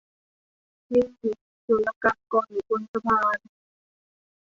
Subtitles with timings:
[0.91, 1.01] มี
[1.65, 3.39] ศุลกากรอยู่บนสะพาน